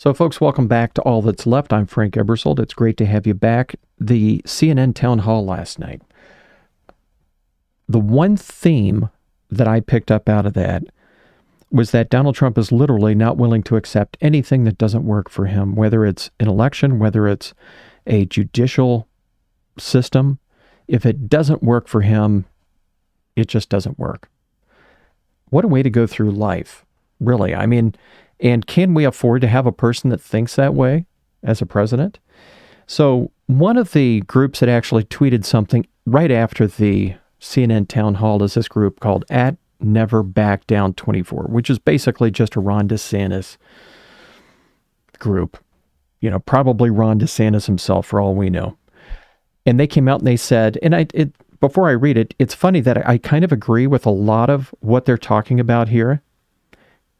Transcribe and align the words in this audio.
So, 0.00 0.14
folks, 0.14 0.40
welcome 0.40 0.66
back 0.66 0.94
to 0.94 1.02
All 1.02 1.20
That's 1.20 1.46
Left. 1.46 1.74
I'm 1.74 1.84
Frank 1.84 2.14
Ebersold. 2.14 2.58
It's 2.58 2.72
great 2.72 2.96
to 2.96 3.04
have 3.04 3.26
you 3.26 3.34
back. 3.34 3.76
The 3.98 4.38
CNN 4.46 4.94
town 4.94 5.18
hall 5.18 5.44
last 5.44 5.78
night. 5.78 6.00
The 7.86 8.00
one 8.00 8.34
theme 8.34 9.10
that 9.50 9.68
I 9.68 9.80
picked 9.80 10.10
up 10.10 10.26
out 10.26 10.46
of 10.46 10.54
that 10.54 10.84
was 11.70 11.90
that 11.90 12.08
Donald 12.08 12.34
Trump 12.34 12.56
is 12.56 12.72
literally 12.72 13.14
not 13.14 13.36
willing 13.36 13.62
to 13.64 13.76
accept 13.76 14.16
anything 14.22 14.64
that 14.64 14.78
doesn't 14.78 15.04
work 15.04 15.28
for 15.28 15.44
him, 15.44 15.74
whether 15.74 16.06
it's 16.06 16.30
an 16.40 16.48
election, 16.48 16.98
whether 16.98 17.28
it's 17.28 17.52
a 18.06 18.24
judicial 18.24 19.06
system. 19.78 20.38
If 20.88 21.04
it 21.04 21.28
doesn't 21.28 21.62
work 21.62 21.88
for 21.88 22.00
him, 22.00 22.46
it 23.36 23.48
just 23.48 23.68
doesn't 23.68 23.98
work. 23.98 24.30
What 25.50 25.66
a 25.66 25.68
way 25.68 25.82
to 25.82 25.90
go 25.90 26.06
through 26.06 26.30
life, 26.30 26.86
really. 27.20 27.54
I 27.54 27.66
mean, 27.66 27.94
and 28.40 28.66
can 28.66 28.94
we 28.94 29.04
afford 29.04 29.42
to 29.42 29.48
have 29.48 29.66
a 29.66 29.72
person 29.72 30.10
that 30.10 30.20
thinks 30.20 30.56
that 30.56 30.74
way 30.74 31.06
as 31.42 31.60
a 31.60 31.66
president? 31.66 32.18
So, 32.86 33.30
one 33.46 33.76
of 33.76 33.92
the 33.92 34.20
groups 34.22 34.60
that 34.60 34.68
actually 34.68 35.04
tweeted 35.04 35.44
something 35.44 35.86
right 36.06 36.30
after 36.30 36.66
the 36.66 37.14
CNN 37.40 37.88
town 37.88 38.14
hall 38.16 38.42
is 38.42 38.54
this 38.54 38.68
group 38.68 39.00
called 39.00 39.24
at 39.30 39.56
Never 39.80 40.22
Back 40.22 40.66
Down 40.66 40.94
24, 40.94 41.44
which 41.44 41.70
is 41.70 41.78
basically 41.78 42.30
just 42.30 42.56
a 42.56 42.60
Ron 42.60 42.88
DeSantis 42.88 43.56
group. 45.18 45.62
You 46.20 46.30
know, 46.30 46.38
probably 46.38 46.90
Ron 46.90 47.18
DeSantis 47.18 47.66
himself, 47.66 48.06
for 48.06 48.20
all 48.20 48.34
we 48.34 48.50
know. 48.50 48.76
And 49.66 49.78
they 49.78 49.86
came 49.86 50.08
out 50.08 50.20
and 50.20 50.26
they 50.26 50.36
said, 50.36 50.78
and 50.82 50.94
I, 50.94 51.06
it, 51.14 51.32
before 51.60 51.88
I 51.88 51.92
read 51.92 52.18
it, 52.18 52.34
it's 52.38 52.54
funny 52.54 52.80
that 52.80 53.06
I 53.08 53.18
kind 53.18 53.44
of 53.44 53.52
agree 53.52 53.86
with 53.86 54.06
a 54.06 54.10
lot 54.10 54.50
of 54.50 54.74
what 54.80 55.04
they're 55.04 55.18
talking 55.18 55.60
about 55.60 55.88
here. 55.88 56.22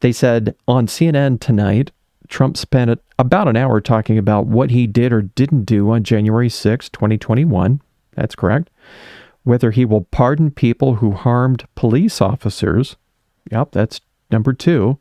They 0.01 0.11
said 0.11 0.55
on 0.67 0.87
CNN 0.87 1.39
tonight, 1.39 1.91
Trump 2.27 2.57
spent 2.57 2.99
about 3.19 3.47
an 3.47 3.55
hour 3.55 3.79
talking 3.79 4.17
about 4.17 4.47
what 4.47 4.71
he 4.71 4.87
did 4.87 5.13
or 5.13 5.21
didn't 5.21 5.65
do 5.65 5.91
on 5.91 6.03
January 6.03 6.49
6, 6.49 6.89
2021. 6.89 7.81
That's 8.15 8.35
correct. 8.35 8.69
Whether 9.43 9.71
he 9.71 9.85
will 9.85 10.05
pardon 10.05 10.49
people 10.49 10.95
who 10.95 11.11
harmed 11.11 11.65
police 11.75 12.19
officers. 12.19 12.95
Yep, 13.51 13.71
that's 13.71 14.01
number 14.31 14.53
two. 14.53 14.97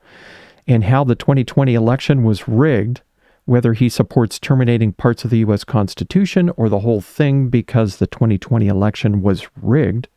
And 0.66 0.84
how 0.84 1.04
the 1.04 1.14
2020 1.14 1.74
election 1.74 2.22
was 2.22 2.46
rigged. 2.46 3.00
Whether 3.46 3.72
he 3.72 3.88
supports 3.88 4.38
terminating 4.38 4.92
parts 4.92 5.24
of 5.24 5.30
the 5.30 5.38
U.S. 5.38 5.64
Constitution 5.64 6.50
or 6.56 6.68
the 6.68 6.80
whole 6.80 7.00
thing 7.00 7.48
because 7.48 7.96
the 7.96 8.06
2020 8.06 8.68
election 8.68 9.22
was 9.22 9.48
rigged. 9.56 10.08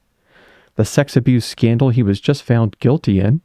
The 0.76 0.86
sex 0.86 1.16
abuse 1.16 1.46
scandal 1.46 1.90
he 1.90 2.04
was 2.04 2.20
just 2.20 2.44
found 2.44 2.80
guilty 2.80 3.20
in 3.20 3.42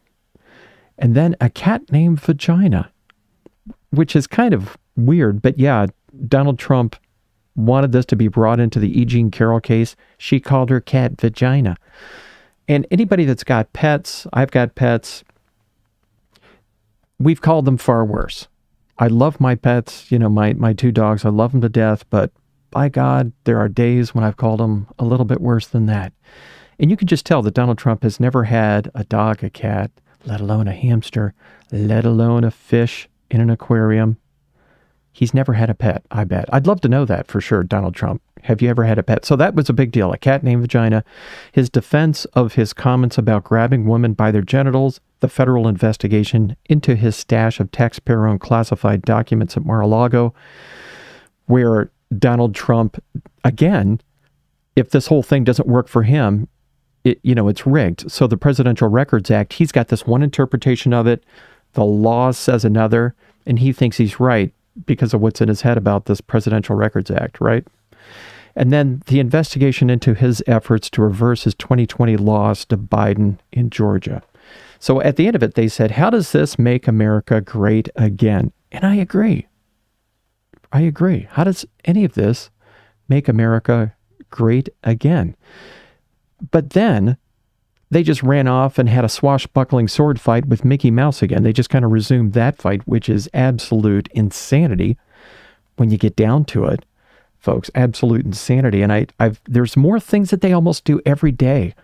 and 0.99 1.15
then 1.15 1.37
a 1.41 1.49
cat 1.49 1.91
named 1.91 2.21
Vagina, 2.21 2.91
which 3.91 4.17
is 4.17 4.27
kind 4.27 4.53
of 4.53 4.77
weird. 4.97 5.41
But 5.41 5.59
yeah, 5.59 5.87
Donald 6.27 6.59
Trump 6.59 6.97
wanted 7.55 7.93
this 7.93 8.07
to 8.07 8.17
be 8.17 8.29
brought 8.29 8.61
into 8.61 8.79
the 8.79 9.01
E. 9.01 9.05
Jean 9.05 9.31
Carroll 9.31 9.61
case. 9.61 9.97
She 10.17 10.41
called 10.41 10.71
her 10.71 10.81
cat 10.81 11.21
Vagina. 11.21 11.77
And 12.69 12.87
anybody 12.91 13.25
that's 13.25 13.45
got 13.45 13.73
pets, 13.73 14.27
I've 14.33 14.51
got 14.51 14.75
pets, 14.75 15.25
we've 17.19 17.41
called 17.41 17.65
them 17.65 17.79
far 17.79 18.05
worse. 18.05 18.49
I 18.99 19.07
love 19.07 19.41
my 19.41 19.55
pets, 19.55 20.11
you 20.11 20.19
know, 20.19 20.29
my, 20.29 20.53
my 20.55 20.73
two 20.73 20.93
dogs, 20.93 21.25
I 21.25 21.31
love 21.31 21.53
them 21.53 21.61
to 21.63 21.69
death, 21.69 22.05
but 22.11 22.33
by 22.71 22.89
God, 22.89 23.33
there 23.45 23.59
are 23.59 23.69
days 23.69 24.15
when 24.15 24.25
I've 24.25 24.37
called 24.37 24.61
them 24.61 24.89
a 24.99 25.05
little 25.05 25.25
bit 25.25 25.41
worse 25.41 25.67
than 25.67 25.87
that. 25.87 26.13
And 26.79 26.91
you 26.91 26.97
can 26.97 27.09
just 27.09 27.25
tell 27.25 27.41
that 27.43 27.55
Donald 27.55 27.79
Trump 27.79 28.03
has 28.03 28.21
never 28.21 28.45
had 28.45 28.91
a 28.95 29.05
dog, 29.05 29.43
a 29.43 29.51
cat, 29.51 29.91
let 30.25 30.41
alone 30.41 30.69
a 30.69 30.73
hamster, 30.73 31.35
let 31.71 32.05
alone 32.05 32.45
a 32.45 32.51
fish 32.51 33.09
in 33.31 33.41
an 33.41 33.51
aquarium. 33.51 34.17
He's 35.13 35.35
never 35.35 35.55
had 35.55 35.71
a 35.71 35.75
pet, 35.75 36.05
I 36.11 36.25
bet. 36.25 36.49
I'd 36.53 36.67
love 36.67 36.81
to 36.83 36.89
know 36.89 37.05
that 37.05 37.27
for 37.27 37.41
sure, 37.41 37.65
Donald 37.65 37.95
Trump. 37.95 38.23
Have 38.45 38.63
you 38.63 38.69
ever 38.71 38.85
had 38.85 38.99
a 38.99 39.03
pet? 39.03 39.25
So 39.25 39.35
that 39.37 39.55
was 39.55 39.69
a 39.69 39.73
big 39.73 39.91
deal. 39.91 40.13
A 40.13 40.19
cat 40.19 40.45
named 40.45 40.63
Vagina. 40.63 41.03
His 41.51 41.69
defense 41.69 42.25
of 42.27 42.55
his 42.55 42.73
comments 42.73 43.19
about 43.19 43.43
grabbing 43.43 43.87
women 43.87 44.13
by 44.13 44.31
their 44.31 44.43
genitals, 44.43 45.01
the 45.21 45.29
federal 45.29 45.67
investigation 45.67 46.57
into 46.67 46.95
his 46.95 47.17
stash 47.17 47.59
of 47.59 47.73
taxpayer 47.73 48.27
owned 48.27 48.41
classified 48.41 49.03
documents 49.03 49.57
at 49.57 49.65
Mar 49.65 49.81
a 49.81 49.89
Lago, 49.89 50.35
where 51.47 51.91
Donald 52.17 52.55
Trump, 52.55 53.03
again, 53.43 54.01
if 54.77 54.91
this 54.91 55.09
whole 55.09 55.25
thing 55.25 55.43
doesn't 55.43 55.69
work 55.69 55.89
for 55.89 56.05
him, 56.05 56.47
it, 57.09 57.21
you 57.23 57.35
know, 57.35 57.49
it's 57.49 57.67
rigged. 57.67 58.11
So 58.11 58.27
the 58.27 58.37
Presidential 58.37 58.89
Records 58.89 59.31
Act, 59.31 59.55
he's 59.55 59.73
got 59.73 59.89
this 59.89 60.07
one 60.07 60.23
interpretation 60.23 60.93
of 60.93 61.07
it. 61.07 61.25
The 61.73 61.85
law 61.85 62.31
says 62.31 62.65
another, 62.65 63.15
and 63.47 63.59
he 63.59 63.73
thinks 63.73 63.97
he's 63.97 64.21
right 64.21 64.53
because 64.87 65.15
of 65.15 65.21
what's 65.21 65.41
in 65.41 65.49
his 65.49 65.63
head 65.63 65.77
about 65.77 66.07
this 66.07 66.21
Presidential 66.21 66.77
Records 66.77 67.11
Act, 67.11 67.41
right? 67.41 67.67
And 68.55 68.73
then 68.73 69.03
the 69.07 69.21
investigation 69.21 69.91
into 69.91 70.15
his 70.15 70.43
efforts 70.47 70.91
to 70.91 71.03
reverse 71.03 71.45
his 71.45 71.55
2020 71.55 72.17
loss 72.17 72.65
to 72.67 72.77
Biden 72.77 73.39
in 73.53 73.71
Georgia. 73.71 74.23
So 74.81 75.01
at 75.03 75.17
the 75.17 75.27
end 75.27 75.37
of 75.37 75.43
it, 75.43 75.55
they 75.55 75.69
said, 75.69 75.93
How 75.93 76.11
does 76.11 76.33
this 76.33 76.59
make 76.59 76.89
America 76.89 77.41
great 77.41 77.89
again? 77.97 78.53
And 78.73 78.85
I 78.85 78.97
agree. 78.97 79.47
I 80.73 80.83
agree. 80.83 81.29
How 81.31 81.45
does 81.45 81.67
any 81.85 82.05
of 82.05 82.15
this 82.15 82.51
make 83.09 83.29
America 83.29 83.95
great 84.31 84.69
again? 84.85 85.37
But 86.51 86.71
then 86.71 87.17
they 87.91 88.03
just 88.03 88.23
ran 88.23 88.47
off 88.47 88.79
and 88.79 88.89
had 88.89 89.05
a 89.05 89.09
swashbuckling 89.09 89.89
sword 89.89 90.21
fight 90.21 90.47
with 90.47 90.65
Mickey 90.65 90.91
Mouse 90.91 91.23
again. 91.23 91.43
They 91.43 91.53
just 91.53 91.71
kind 91.71 91.85
of 91.85 91.91
resumed 91.91 92.35
that 92.35 92.57
fight, 92.57 92.87
which 92.87 93.09
is 93.09 93.31
absolute 93.33 94.09
insanity 94.13 94.99
when 95.77 95.91
you 95.91 95.97
get 95.97 96.17
down 96.17 96.45
to 96.47 96.65
it, 96.67 96.85
folks. 97.39 97.71
Absolute 97.75 98.27
insanity. 98.27 98.83
And 98.83 98.93
I, 98.93 99.07
I've 99.19 99.41
there's 99.47 99.77
more 99.77 99.99
things 99.99 100.31
that 100.31 100.43
they 100.43 100.53
almost 100.53 100.85
do 100.85 101.01
every 101.07 101.33
day 101.33 101.75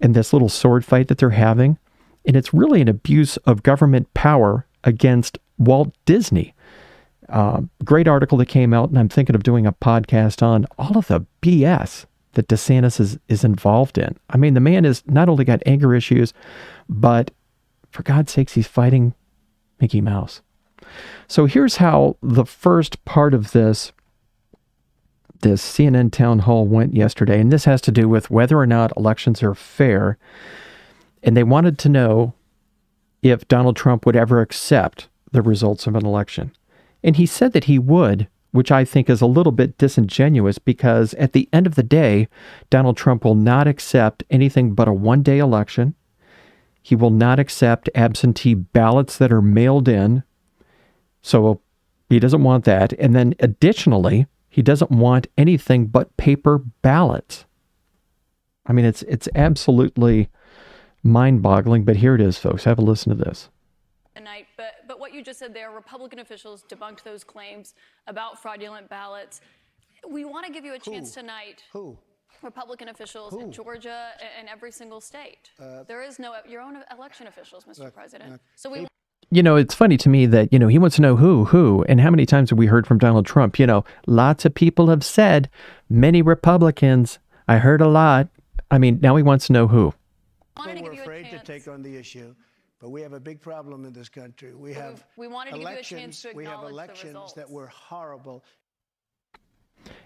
in 0.00 0.12
this 0.12 0.32
little 0.32 0.48
sword 0.48 0.84
fight 0.84 1.08
that 1.08 1.18
they're 1.18 1.30
having, 1.30 1.78
and 2.24 2.36
it's 2.36 2.54
really 2.54 2.80
an 2.80 2.88
abuse 2.88 3.36
of 3.38 3.62
government 3.62 4.12
power 4.14 4.66
against 4.84 5.38
Walt 5.58 5.94
Disney. 6.04 6.54
Uh, 7.28 7.62
great 7.84 8.06
article 8.06 8.38
that 8.38 8.46
came 8.46 8.72
out, 8.72 8.88
and 8.88 8.98
I'm 8.98 9.08
thinking 9.08 9.34
of 9.34 9.42
doing 9.42 9.66
a 9.66 9.72
podcast 9.72 10.42
on 10.42 10.66
all 10.78 10.96
of 10.96 11.08
the 11.08 11.26
BS 11.42 12.06
that 12.36 12.48
DeSantis 12.48 13.00
is, 13.00 13.18
is 13.28 13.44
involved 13.44 13.98
in. 13.98 14.16
I 14.30 14.36
mean, 14.36 14.54
the 14.54 14.60
man 14.60 14.84
has 14.84 15.02
not 15.06 15.28
only 15.28 15.44
got 15.44 15.62
anger 15.66 15.94
issues, 15.94 16.32
but 16.88 17.30
for 17.90 18.02
God's 18.02 18.30
sakes, 18.30 18.52
he's 18.52 18.66
fighting 18.66 19.14
Mickey 19.80 20.00
Mouse. 20.00 20.42
So 21.28 21.46
here's 21.46 21.76
how 21.76 22.16
the 22.22 22.44
first 22.46 23.04
part 23.04 23.34
of 23.34 23.52
this 23.52 23.92
this 25.40 25.62
CNN 25.62 26.12
town 26.12 26.40
hall 26.40 26.66
went 26.66 26.94
yesterday, 26.94 27.38
and 27.40 27.52
this 27.52 27.66
has 27.66 27.82
to 27.82 27.92
do 27.92 28.08
with 28.08 28.30
whether 28.30 28.58
or 28.58 28.66
not 28.66 28.96
elections 28.96 29.42
are 29.42 29.54
fair. 29.54 30.16
And 31.22 31.36
they 31.36 31.42
wanted 31.42 31.78
to 31.80 31.88
know 31.90 32.32
if 33.22 33.46
Donald 33.46 33.76
Trump 33.76 34.06
would 34.06 34.16
ever 34.16 34.40
accept 34.40 35.08
the 35.32 35.42
results 35.42 35.86
of 35.86 35.94
an 35.94 36.06
election. 36.06 36.52
And 37.02 37.16
he 37.16 37.26
said 37.26 37.52
that 37.52 37.64
he 37.64 37.78
would, 37.78 38.28
which 38.56 38.72
I 38.72 38.84
think 38.84 39.10
is 39.10 39.20
a 39.20 39.26
little 39.26 39.52
bit 39.52 39.76
disingenuous 39.76 40.58
because 40.58 41.12
at 41.14 41.32
the 41.32 41.48
end 41.52 41.66
of 41.66 41.74
the 41.74 41.82
day, 41.82 42.26
Donald 42.70 42.96
Trump 42.96 43.24
will 43.24 43.34
not 43.34 43.68
accept 43.68 44.24
anything 44.30 44.74
but 44.74 44.88
a 44.88 44.92
one 44.92 45.22
day 45.22 45.38
election. 45.38 45.94
He 46.82 46.96
will 46.96 47.10
not 47.10 47.38
accept 47.38 47.90
absentee 47.94 48.54
ballots 48.54 49.18
that 49.18 49.32
are 49.32 49.42
mailed 49.42 49.88
in. 49.88 50.22
So 51.20 51.60
he 52.08 52.18
doesn't 52.18 52.42
want 52.42 52.64
that. 52.64 52.92
And 52.94 53.14
then 53.14 53.34
additionally, 53.40 54.26
he 54.48 54.62
doesn't 54.62 54.90
want 54.90 55.26
anything 55.36 55.86
but 55.86 56.16
paper 56.16 56.58
ballots. 56.80 57.44
I 58.64 58.72
mean, 58.72 58.84
it's 58.84 59.02
it's 59.02 59.28
absolutely 59.34 60.28
mind-boggling, 61.02 61.84
but 61.84 61.96
here 61.96 62.14
it 62.14 62.20
is, 62.20 62.38
folks. 62.38 62.64
Have 62.64 62.78
a 62.78 62.82
listen 62.82 63.16
to 63.16 63.24
this. 63.24 63.50
But 64.85 64.85
you 65.16 65.22
just 65.24 65.38
said 65.38 65.54
there, 65.54 65.70
Republican 65.70 66.18
officials 66.20 66.64
debunked 66.68 67.02
those 67.02 67.24
claims 67.24 67.74
about 68.06 68.40
fraudulent 68.40 68.88
ballots. 68.88 69.40
We 70.08 70.24
want 70.24 70.46
to 70.46 70.52
give 70.52 70.64
you 70.64 70.74
a 70.74 70.78
chance 70.78 71.14
Who? 71.14 71.20
tonight. 71.22 71.64
Who? 71.72 71.98
Republican 72.42 72.88
officials 72.88 73.32
Who? 73.32 73.40
in 73.40 73.52
Georgia 73.52 74.10
and 74.38 74.48
every 74.48 74.70
single 74.70 75.00
state. 75.00 75.50
Uh, 75.58 75.84
there 75.84 76.02
is 76.02 76.18
no 76.18 76.34
your 76.46 76.60
own 76.60 76.78
election 76.96 77.26
officials, 77.26 77.64
Mr. 77.64 77.80
Look, 77.80 77.94
President. 77.94 78.32
look, 78.32 78.40
so 78.54 78.70
we 78.70 78.86
You 79.30 79.42
know, 79.42 79.56
it's 79.56 79.74
funny 79.74 79.96
to 79.96 80.08
me 80.10 80.26
that, 80.26 80.52
you 80.52 80.58
know, 80.58 80.68
he 80.68 80.78
wants 80.78 80.96
to 80.96 81.02
know 81.02 81.16
who, 81.16 81.46
who, 81.46 81.84
and 81.88 82.00
how 82.00 82.10
many 82.10 82.26
times 82.26 82.50
have 82.50 82.58
we 82.58 82.66
heard 82.66 82.86
from 82.86 82.98
Donald 82.98 83.24
Trump? 83.26 83.58
You 83.58 83.66
know, 83.66 83.84
lots 84.06 84.44
of 84.44 84.54
people 84.54 84.88
have 84.88 85.02
said, 85.02 85.48
many 85.88 86.20
Republicans, 86.22 87.18
I 87.48 87.56
heard 87.58 87.80
a 87.80 87.88
lot. 87.88 88.28
I 88.70 88.78
mean, 88.78 88.98
now 89.00 89.16
he 89.16 89.22
wants 89.22 89.46
to 89.46 89.52
know 89.52 89.66
who. 89.68 89.94
wanted 90.56 90.74
to 90.74 90.80
People 90.82 90.82
give 90.82 90.90
were 90.90 90.94
you 90.94 91.00
a 91.00 91.02
afraid 91.02 91.38
to 91.38 91.44
take 91.44 91.66
on 91.68 91.82
the 91.82 91.96
issue, 91.96 92.34
but 92.80 92.90
we 92.90 93.00
have 93.02 93.12
a 93.12 93.20
big 93.20 93.40
problem 93.40 93.84
in 93.84 93.92
this 93.92 94.08
country. 94.08 94.54
We 94.54 94.74
have 94.74 95.04
we 95.16 95.28
wanted 95.28 95.52
to 95.52 95.56
give 95.58 95.62
you 95.62 95.68
a 95.68 95.72
elections. 95.72 96.00
chance 96.00 96.22
to 96.22 96.32
we 96.34 96.44
have 96.44 96.62
elections 96.62 97.32
that 97.34 97.48
were 97.50 97.68
horrible. 97.68 98.44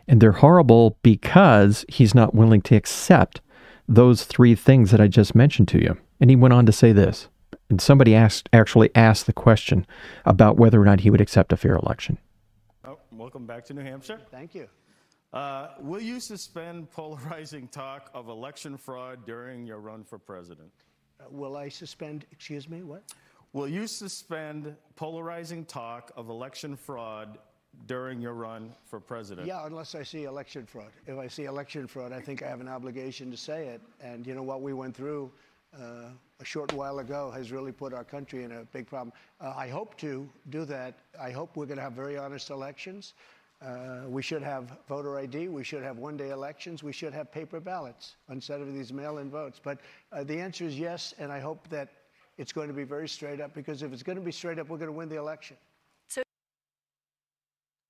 And 0.06 0.20
they're 0.20 0.32
horrible 0.32 0.99
because 1.02 1.84
he's 1.88 2.14
not 2.14 2.34
willing 2.34 2.61
to 2.62 2.76
accept 2.76 3.40
those 3.88 4.25
three 4.25 4.55
things 4.55 4.90
that 4.90 5.00
I 5.00 5.08
just 5.08 5.34
mentioned 5.34 5.69
to 5.69 5.82
you. 5.82 5.96
And 6.20 6.31
he 6.31 6.37
went 6.37 6.55
on 6.55 6.67
to 6.67 6.72
say 6.72 6.93
this 6.93 7.28
And 7.69 7.81
somebody 7.81 8.14
asked 8.14 8.49
actually 8.52 8.90
asked 8.94 9.26
the 9.26 9.32
question 9.32 9.87
about 10.25 10.56
whether 10.56 10.81
or 10.81 10.84
not 10.84 11.00
he 11.00 11.11
would 11.11 11.20
accept 11.20 11.52
a 11.52 11.56
fair 11.56 11.75
election. 11.75 12.19
Oh, 12.84 12.99
welcome 13.11 13.46
back 13.46 13.64
to 13.66 13.75
New 13.75 13.82
Hampshire. 13.82 14.20
Thank 14.31 14.55
you. 14.55 14.69
Uh, 15.32 15.69
will 15.81 16.00
you 16.00 16.19
suspend 16.19 16.90
polarizing 16.90 17.69
talk 17.69 18.11
of 18.14 18.28
election 18.28 18.76
fraud 18.76 19.25
during 19.26 19.66
your 19.66 19.78
run 19.78 20.02
for 20.05 20.19
president? 20.19 20.70
Uh, 21.20 21.25
will 21.31 21.56
I 21.56 21.69
suspend, 21.69 22.25
excuse 22.32 22.69
me, 22.69 22.82
what? 22.82 23.02
Will 23.52 23.69
you 23.69 23.87
suspend 23.87 24.75
polarizing 24.96 25.64
talk 25.64 26.12
of 26.17 26.28
election 26.28 26.76
fraud 26.76 27.38
during 27.87 28.20
your 28.20 28.34
run 28.34 28.72
for 28.87 29.00
president? 29.00 29.46
Yeah, 29.46 29.67
unless 29.67 29.94
I 29.94 30.02
see 30.02 30.25
election 30.25 30.67
fraud. 30.67 30.90
If 31.06 31.19
I 31.19 31.26
see 31.26 31.44
election 31.44 31.87
fraud, 31.87 32.12
I 32.12 32.20
think 32.20 32.43
I 32.43 32.49
have 32.49 32.61
an 32.61 32.69
obligation 32.69 33.31
to 33.31 33.37
say 33.37 33.67
it. 33.67 33.81
And 34.00 34.26
you 34.26 34.34
know 34.34 34.43
what 34.43 34.62
we 34.62 34.72
went 34.72 34.94
through 34.94 35.31
uh, 35.75 36.11
a 36.40 36.44
short 36.44 36.72
while 36.72 37.00
ago 37.00 37.31
has 37.31 37.50
really 37.50 37.73
put 37.73 37.93
our 37.93 38.05
country 38.05 38.44
in 38.44 38.52
a 38.52 38.64
big 38.64 38.87
problem. 38.87 39.12
Uh, 39.40 39.55
I 39.56 39.69
hope 39.69 39.96
to 39.99 40.28
do 40.50 40.64
that. 40.66 40.99
I 41.20 41.31
hope 41.31 41.56
we're 41.56 41.66
going 41.66 41.78
to 41.78 41.82
have 41.82 41.93
very 41.93 42.16
honest 42.16 42.50
elections. 42.50 43.14
Uh, 43.65 44.09
we 44.09 44.23
should 44.23 44.43
have 44.43 44.73
voter 44.89 45.19
ID. 45.19 45.49
We 45.49 45.65
should 45.65 45.83
have 45.83 45.99
one 45.99 46.17
day 46.17 46.31
elections. 46.31 46.83
We 46.83 46.93
should 46.93 47.12
have 47.12 47.31
paper 47.31 47.61
ballots 47.61 48.17
instead 48.31 48.61
of 48.61 48.73
these 48.73 48.93
mail 48.93 49.19
in 49.19 49.31
votes. 49.31 49.61
But 49.62 49.79
uh, 50.12 50.25
the 50.25 50.41
answer 50.41 50.65
is 50.65 50.79
yes, 50.79 51.12
and 51.19 51.31
I 51.31 51.41
hope 51.41 51.69
that 51.69 51.89
it's 52.39 52.53
going 52.53 52.69
to 52.69 52.75
be 52.75 52.85
very 52.85 53.09
straight 53.09 53.41
up 53.41 53.55
because 53.55 53.83
if 53.83 53.93
it's 53.93 54.03
going 54.03 54.17
to 54.17 54.25
be 54.25 54.33
straight 54.33 54.59
up, 54.59 54.69
we're 54.69 54.79
going 54.79 54.89
to 54.89 54.97
win 54.97 55.11
the 55.11 55.19
election. 55.19 55.57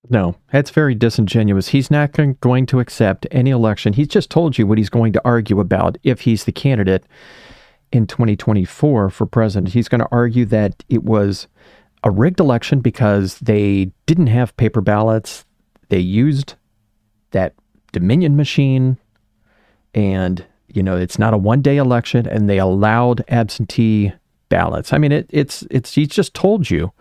No, 0.09 0.35
that's 0.51 0.71
very 0.71 0.95
disingenuous. 0.95 1.69
He's 1.69 1.91
not 1.91 2.13
going 2.13 2.67
to 2.67 2.81
accept 2.81 3.27
any 3.31 3.51
election. 3.51 3.93
He's 3.93 4.09
just 4.09 4.31
told 4.31 4.57
you 4.57 4.67
what 4.67 4.79
he's 4.79 4.89
going 4.89 5.13
to 5.13 5.23
argue 5.25 5.61
about 5.61 5.99
if 6.03 6.23
he's 6.23 6.45
the 6.45 6.53
candidate 6.53 7.05
in 7.93 8.07
2024 8.07 9.11
for 9.11 9.27
president. 9.27 9.75
He's 9.75 9.89
going 9.89 10.01
to 10.01 10.09
argue 10.11 10.47
that 10.47 10.83
it 10.89 11.05
was 11.05 11.49
a 12.03 12.11
rigged 12.11 12.41
election 12.41 12.81
because 12.81 13.39
they 13.41 13.93
didn't 14.07 14.29
have 14.29 14.57
paper 14.57 14.81
ballots. 14.81 15.45
They 15.91 15.99
used 16.01 16.55
that 17.33 17.55
Dominion 17.93 18.37
machine, 18.37 18.97
and 19.95 20.45
you 20.69 20.83
know 20.83 20.97
it's 20.97 21.19
not 21.19 21.35
a 21.35 21.39
one-day 21.39 21.77
election, 21.77 22.27
and 22.27 22.49
they 22.49 22.59
allowed 22.59 23.25
absentee 23.29 24.13
ballots. 24.49 24.93
I 24.93 24.99
mean, 24.99 25.13
it, 25.13 25.27
it's 25.31 25.65
it's 25.71 25.95
he's 25.95 26.09
just 26.09 26.33
told 26.33 26.71
you 26.71 26.93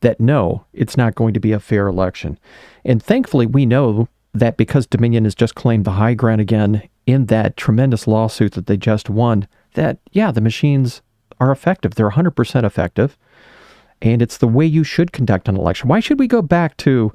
that 0.00 0.20
no, 0.20 0.64
it's 0.72 0.96
not 0.96 1.14
going 1.14 1.34
to 1.34 1.40
be 1.40 1.52
a 1.52 1.60
fair 1.60 1.86
election, 1.86 2.38
and 2.84 3.02
thankfully 3.02 3.46
we 3.46 3.66
know 3.66 4.08
that 4.32 4.56
because 4.56 4.86
Dominion 4.86 5.24
has 5.24 5.34
just 5.34 5.54
claimed 5.54 5.84
the 5.84 5.92
high 5.92 6.14
ground 6.14 6.40
again 6.40 6.88
in 7.06 7.26
that 7.26 7.56
tremendous 7.56 8.06
lawsuit 8.06 8.52
that 8.52 8.66
they 8.66 8.76
just 8.76 9.10
won, 9.10 9.48
that 9.74 9.98
yeah, 10.12 10.30
the 10.30 10.40
machines 10.40 11.02
are 11.40 11.50
effective. 11.50 11.94
They're 11.94 12.10
100% 12.10 12.64
effective. 12.64 13.16
And 14.00 14.22
it's 14.22 14.38
the 14.38 14.46
way 14.46 14.64
you 14.64 14.84
should 14.84 15.12
conduct 15.12 15.48
an 15.48 15.56
election. 15.56 15.88
Why 15.88 16.00
should 16.00 16.20
we 16.20 16.28
go 16.28 16.42
back 16.42 16.76
to 16.78 17.12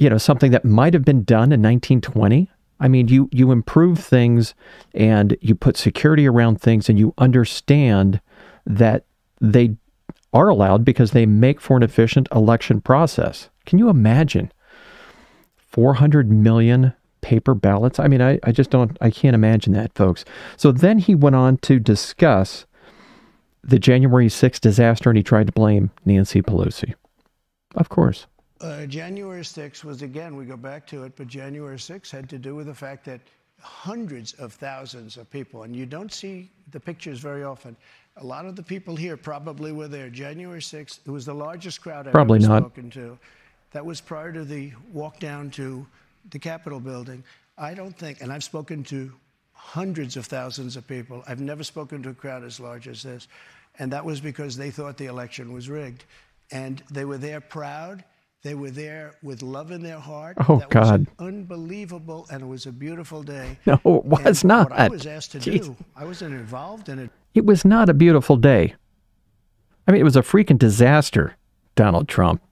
you 0.00 0.08
know, 0.08 0.18
something 0.18 0.50
that 0.50 0.64
might 0.64 0.94
have 0.94 1.04
been 1.04 1.22
done 1.22 1.52
in 1.52 1.62
1920. 1.62 2.50
I 2.80 2.88
mean, 2.88 3.08
you 3.08 3.28
you 3.30 3.52
improve 3.52 3.98
things 3.98 4.54
and 4.94 5.36
you 5.42 5.54
put 5.54 5.76
security 5.76 6.26
around 6.26 6.60
things 6.60 6.88
and 6.88 6.98
you 6.98 7.12
understand 7.18 8.20
that 8.64 9.04
they 9.40 9.76
are 10.32 10.48
allowed 10.48 10.84
because 10.84 11.10
they 11.10 11.26
make 11.26 11.60
for 11.60 11.76
an 11.76 11.82
efficient 11.82 12.28
election 12.32 12.80
process. 12.80 13.50
Can 13.66 13.78
you 13.78 13.90
imagine 13.90 14.50
400 15.58 16.30
million 16.30 16.94
paper 17.20 17.54
ballots? 17.54 17.98
I 17.98 18.08
mean, 18.08 18.22
I, 18.22 18.38
I 18.42 18.52
just 18.52 18.70
don't, 18.70 18.96
I 19.02 19.10
can't 19.10 19.34
imagine 19.34 19.74
that, 19.74 19.92
folks. 19.94 20.24
So 20.56 20.72
then 20.72 20.98
he 20.98 21.14
went 21.14 21.36
on 21.36 21.58
to 21.58 21.78
discuss 21.78 22.64
the 23.62 23.78
January 23.78 24.28
6th 24.28 24.60
disaster 24.60 25.10
and 25.10 25.16
he 25.16 25.22
tried 25.22 25.48
to 25.48 25.52
blame 25.52 25.90
Nancy 26.06 26.40
Pelosi. 26.40 26.94
Of 27.74 27.90
course. 27.90 28.26
Uh, 28.60 28.84
January 28.84 29.40
6th 29.40 29.84
was, 29.84 30.02
again, 30.02 30.36
we 30.36 30.44
go 30.44 30.56
back 30.56 30.86
to 30.88 31.04
it, 31.04 31.12
but 31.16 31.26
January 31.26 31.78
6th 31.78 32.10
had 32.10 32.28
to 32.28 32.38
do 32.38 32.54
with 32.54 32.66
the 32.66 32.74
fact 32.74 33.06
that 33.06 33.20
hundreds 33.58 34.34
of 34.34 34.52
thousands 34.52 35.16
of 35.16 35.30
people, 35.30 35.62
and 35.62 35.74
you 35.74 35.86
don't 35.86 36.12
see 36.12 36.50
the 36.70 36.80
pictures 36.80 37.20
very 37.20 37.42
often. 37.42 37.74
A 38.18 38.24
lot 38.24 38.44
of 38.44 38.56
the 38.56 38.62
people 38.62 38.96
here 38.96 39.16
probably 39.16 39.72
were 39.72 39.88
there. 39.88 40.10
January 40.10 40.60
6th, 40.60 41.00
it 41.06 41.10
was 41.10 41.24
the 41.24 41.34
largest 41.34 41.80
crowd 41.80 42.06
I've 42.06 42.12
probably 42.12 42.38
ever 42.38 42.48
not. 42.48 42.62
spoken 42.62 42.90
to. 42.90 43.18
That 43.72 43.84
was 43.84 44.00
prior 44.00 44.32
to 44.32 44.44
the 44.44 44.72
walk 44.92 45.18
down 45.20 45.50
to 45.52 45.86
the 46.30 46.38
Capitol 46.38 46.80
building. 46.80 47.24
I 47.56 47.72
don't 47.72 47.96
think, 47.96 48.20
and 48.20 48.30
I've 48.30 48.44
spoken 48.44 48.84
to 48.84 49.10
hundreds 49.52 50.16
of 50.16 50.26
thousands 50.26 50.76
of 50.76 50.86
people. 50.86 51.22
I've 51.26 51.40
never 51.40 51.62
spoken 51.64 52.02
to 52.02 52.10
a 52.10 52.14
crowd 52.14 52.44
as 52.44 52.60
large 52.60 52.88
as 52.88 53.02
this. 53.02 53.28
And 53.78 53.92
that 53.92 54.04
was 54.04 54.20
because 54.20 54.56
they 54.56 54.70
thought 54.70 54.96
the 54.96 55.06
election 55.06 55.52
was 55.52 55.68
rigged. 55.68 56.04
And 56.50 56.82
they 56.90 57.04
were 57.04 57.18
there 57.18 57.40
proud 57.40 58.04
they 58.42 58.54
were 58.54 58.70
there 58.70 59.14
with 59.22 59.42
love 59.42 59.70
in 59.70 59.82
their 59.82 59.98
heart. 59.98 60.36
Oh 60.48 60.60
that 60.60 60.70
God! 60.70 61.06
Was 61.18 61.26
unbelievable, 61.28 62.26
and 62.30 62.42
it 62.42 62.46
was 62.46 62.66
a 62.66 62.72
beautiful 62.72 63.22
day. 63.22 63.58
No, 63.66 63.74
it 63.84 64.04
was 64.04 64.42
and 64.42 64.48
not. 64.48 64.70
What 64.70 64.78
I 64.78 64.88
was 64.88 65.06
asked 65.06 65.32
to 65.32 65.38
Jeez. 65.38 65.66
do, 65.66 65.76
I 65.94 66.04
wasn't 66.04 66.34
involved 66.34 66.88
in 66.88 66.98
it. 66.98 67.10
It 67.34 67.44
was 67.44 67.64
not 67.64 67.88
a 67.88 67.94
beautiful 67.94 68.36
day. 68.36 68.74
I 69.86 69.92
mean, 69.92 70.00
it 70.00 70.04
was 70.04 70.16
a 70.16 70.22
freaking 70.22 70.58
disaster, 70.58 71.36
Donald 71.74 72.08
Trump. 72.08 72.42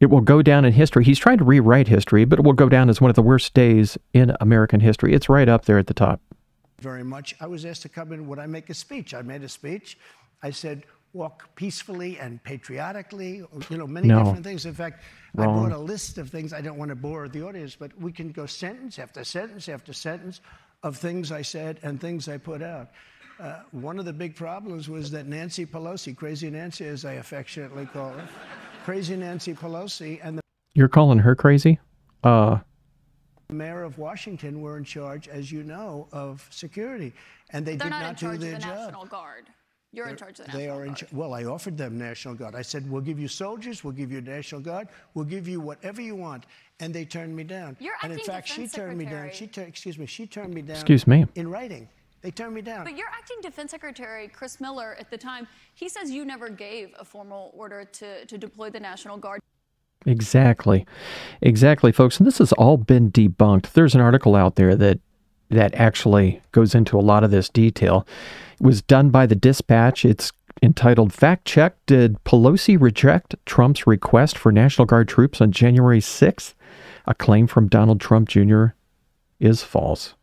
It 0.00 0.06
will 0.06 0.20
go 0.20 0.42
down 0.42 0.64
in 0.64 0.72
history. 0.72 1.04
He's 1.04 1.18
trying 1.18 1.38
to 1.38 1.44
rewrite 1.44 1.88
history, 1.88 2.24
but 2.24 2.38
it 2.38 2.44
will 2.44 2.52
go 2.52 2.68
down 2.68 2.88
as 2.88 3.00
one 3.00 3.10
of 3.10 3.16
the 3.16 3.22
worst 3.22 3.52
days 3.52 3.98
in 4.12 4.36
American 4.40 4.80
history. 4.80 5.12
It's 5.12 5.28
right 5.28 5.48
up 5.48 5.64
there 5.64 5.78
at 5.78 5.88
the 5.88 5.94
top. 5.94 6.20
Very 6.80 7.02
much. 7.02 7.34
I 7.40 7.46
was 7.46 7.64
asked 7.64 7.82
to 7.82 7.88
come 7.88 8.12
in. 8.12 8.28
Would 8.28 8.38
I 8.38 8.46
make 8.46 8.70
a 8.70 8.74
speech? 8.74 9.12
I 9.12 9.22
made 9.22 9.42
a 9.42 9.48
speech. 9.48 9.98
I 10.42 10.50
said, 10.50 10.84
walk 11.12 11.54
peacefully 11.54 12.18
and 12.18 12.42
patriotically, 12.42 13.42
you 13.70 13.76
know, 13.78 13.86
many 13.86 14.08
No. 14.08 14.22
different 14.22 14.44
things. 14.44 14.66
In 14.66 14.74
fact, 14.74 15.02
I 15.36 15.44
brought 15.44 15.72
a 15.72 15.78
list 15.78 16.18
of 16.18 16.30
things. 16.30 16.52
I 16.52 16.60
don't 16.60 16.76
want 16.78 16.90
to 16.90 16.94
bore 16.94 17.28
the 17.28 17.42
audience, 17.46 17.76
but 17.76 17.98
we 18.00 18.12
can 18.12 18.30
go 18.30 18.46
sentence 18.46 18.98
after 18.98 19.24
sentence 19.24 19.68
after 19.68 19.92
sentence 19.92 20.40
of 20.82 20.96
things 20.96 21.32
I 21.32 21.42
said 21.42 21.80
and 21.82 22.00
things 22.00 22.28
I 22.28 22.36
put 22.38 22.62
out. 22.62 22.90
Uh, 23.40 23.60
one 23.70 23.98
of 23.98 24.04
the 24.04 24.12
big 24.12 24.34
problems 24.34 24.88
was 24.88 25.10
that 25.12 25.26
Nancy 25.26 25.64
Pelosi, 25.64 26.14
Crazy 26.16 26.50
Nancy, 26.50 26.86
as 26.86 27.04
I 27.04 27.14
affectionately 27.14 27.86
call 27.86 28.10
her, 28.10 28.28
Crazy 28.84 29.16
Nancy 29.16 29.54
Pelosi, 29.54 30.18
and 30.22 30.38
the 30.38 30.42
You're 30.74 30.88
calling 30.88 31.18
her 31.20 31.34
crazy? 31.36 31.78
Uh, 32.24 32.58
the 33.48 33.54
mayor 33.54 33.82
of 33.84 33.96
Washington 33.96 34.60
were 34.60 34.76
in 34.76 34.84
charge, 34.84 35.28
as 35.28 35.50
you 35.52 35.62
know, 35.62 36.08
of 36.12 36.46
security, 36.50 37.12
and 37.50 37.64
they 37.64 37.76
They're 37.76 37.86
did 37.86 37.90
not, 37.90 38.00
not, 38.02 38.08
in 38.10 38.14
do 38.16 38.20
charge 38.20 38.34
of 38.34 38.40
their 38.40 38.52
the 38.54 38.58
job. 38.58 38.76
National 38.76 39.06
Guard. 39.06 39.44
You're 39.92 40.08
in 40.08 40.16
charge 40.16 40.38
of 40.40 40.46
the 40.46 40.52
They 40.52 40.66
National 40.66 40.78
are 40.78 40.82
in. 40.84 40.88
Guard. 40.88 40.98
Ch- 41.08 41.12
well, 41.12 41.34
I 41.34 41.44
offered 41.44 41.78
them 41.78 41.96
National 41.98 42.34
Guard. 42.34 42.54
I 42.54 42.62
said, 42.62 42.88
"We'll 42.90 43.00
give 43.00 43.18
you 43.18 43.26
soldiers. 43.28 43.82
We'll 43.82 43.94
give 43.94 44.12
you 44.12 44.20
National 44.20 44.60
Guard. 44.60 44.88
We'll 45.14 45.24
give 45.24 45.48
you 45.48 45.60
whatever 45.60 46.02
you 46.02 46.14
want." 46.14 46.44
And 46.80 46.92
they 46.94 47.04
turned 47.06 47.34
me 47.34 47.44
down. 47.44 47.76
Your 47.80 47.94
and 48.02 48.12
in 48.12 48.18
acting 48.18 48.32
fact, 48.32 48.48
she 48.48 48.54
defense 48.62 48.72
turned 48.74 48.98
me 48.98 49.06
down. 49.06 49.30
She 49.32 49.46
tur- 49.46 49.62
excuse 49.62 49.98
me. 49.98 50.06
She 50.06 50.26
turned 50.26 50.52
me 50.52 50.62
down. 50.62 50.76
Excuse 50.76 51.06
me. 51.06 51.24
In 51.36 51.48
writing, 51.50 51.88
they 52.20 52.30
turned 52.30 52.54
me 52.54 52.60
down. 52.60 52.84
But 52.84 52.96
your 52.98 53.08
acting 53.08 53.38
defense 53.40 53.70
secretary, 53.70 54.28
Chris 54.28 54.60
Miller, 54.60 54.94
at 55.00 55.10
the 55.10 55.18
time, 55.18 55.48
he 55.74 55.88
says 55.88 56.10
you 56.10 56.24
never 56.24 56.50
gave 56.50 56.94
a 56.98 57.04
formal 57.04 57.50
order 57.56 57.84
to, 57.84 58.26
to 58.26 58.36
deploy 58.38 58.68
the 58.70 58.80
National 58.80 59.16
Guard. 59.16 59.40
Exactly. 60.06 60.86
Exactly, 61.42 61.92
folks. 61.92 62.18
And 62.18 62.26
this 62.26 62.38
has 62.38 62.52
all 62.52 62.76
been 62.76 63.10
debunked. 63.10 63.72
There's 63.72 63.94
an 63.94 64.00
article 64.00 64.36
out 64.36 64.56
there 64.56 64.76
that 64.76 65.00
that 65.50 65.74
actually 65.74 66.42
goes 66.52 66.74
into 66.74 66.98
a 66.98 67.00
lot 67.00 67.24
of 67.24 67.30
this 67.30 67.48
detail. 67.48 68.06
It 68.60 68.64
was 68.64 68.82
done 68.82 69.10
by 69.10 69.26
the 69.26 69.34
Dispatch. 69.34 70.04
It's 70.04 70.32
entitled 70.62 71.12
Fact 71.12 71.44
Check 71.44 71.74
Did 71.86 72.22
Pelosi 72.24 72.80
Reject 72.80 73.34
Trump's 73.46 73.86
Request 73.86 74.36
for 74.36 74.52
National 74.52 74.86
Guard 74.86 75.08
Troops 75.08 75.40
on 75.40 75.52
January 75.52 76.00
6th? 76.00 76.54
A 77.06 77.14
claim 77.14 77.46
from 77.46 77.68
Donald 77.68 78.00
Trump 78.00 78.28
Jr. 78.28 78.66
is 79.40 79.62
false. 79.62 80.14